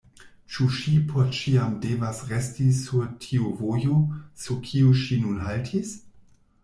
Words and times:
Ĉu 0.53 0.67
ŝi 0.75 0.93
por 1.09 1.27
ĉiam 1.39 1.75
devas 1.83 2.21
resti 2.31 2.67
sur 2.79 3.05
tiu 3.27 3.53
vojo, 3.63 4.01
sur 4.47 4.59
kiu 4.71 4.99
ŝi 5.03 5.21
nun 5.27 5.39
haltis? 5.47 5.93